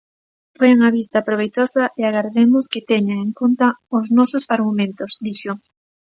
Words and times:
"Foi 0.57 0.69
unha 0.77 0.93
vista 0.97 1.25
proveitosa 1.27 1.83
e 1.99 2.01
agardemos 2.05 2.65
que 2.71 2.85
teñan 2.91 3.19
en 3.25 3.31
conta 3.39 3.67
os 3.97 4.05
nosos 4.17 4.43
argumentos", 4.55 5.11
dixo. 5.25 5.53